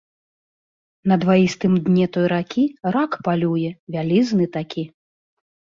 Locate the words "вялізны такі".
3.93-4.83